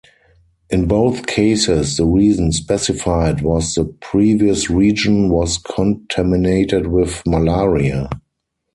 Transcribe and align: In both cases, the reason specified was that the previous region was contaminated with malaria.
In 0.71 0.87
both 0.87 1.27
cases, 1.27 1.95
the 1.97 2.07
reason 2.07 2.51
specified 2.51 3.43
was 3.43 3.75
that 3.75 3.83
the 3.83 3.93
previous 3.99 4.67
region 4.67 5.29
was 5.29 5.59
contaminated 5.59 6.87
with 6.87 7.21
malaria. 7.27 8.09